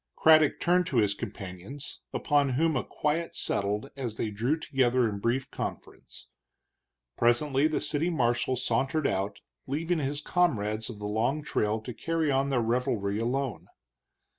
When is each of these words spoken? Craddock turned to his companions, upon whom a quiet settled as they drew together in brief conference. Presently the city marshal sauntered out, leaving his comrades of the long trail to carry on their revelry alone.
Craddock 0.15 0.59
turned 0.59 0.87
to 0.87 0.97
his 0.97 1.13
companions, 1.13 2.01
upon 2.11 2.53
whom 2.57 2.75
a 2.75 2.83
quiet 2.83 3.35
settled 3.35 3.91
as 3.95 4.17
they 4.17 4.31
drew 4.31 4.57
together 4.57 5.07
in 5.07 5.19
brief 5.19 5.51
conference. 5.51 6.27
Presently 7.17 7.67
the 7.67 7.79
city 7.79 8.09
marshal 8.09 8.55
sauntered 8.55 9.05
out, 9.05 9.41
leaving 9.67 9.99
his 9.99 10.19
comrades 10.19 10.89
of 10.89 10.97
the 10.97 11.05
long 11.05 11.43
trail 11.43 11.79
to 11.81 11.93
carry 11.93 12.31
on 12.31 12.49
their 12.49 12.61
revelry 12.61 13.19
alone. 13.19 13.67